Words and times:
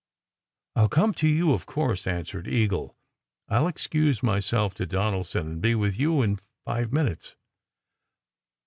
"I 0.75 0.81
ll 0.85 0.89
come 0.89 1.13
to 1.13 1.27
you, 1.27 1.53
of 1.53 1.67
course," 1.67 2.07
answered 2.07 2.47
Eagle." 2.47 2.97
I 3.47 3.59
ll 3.59 3.67
ex 3.67 3.85
cuse 3.85 4.23
myself 4.23 4.73
to 4.81 4.87
Donaldson, 4.87 5.45
and 5.45 5.61
be 5.61 5.75
with 5.75 5.99
you 5.99 6.23
in 6.23 6.39
five 6.65 6.91
minutes." 6.91 7.35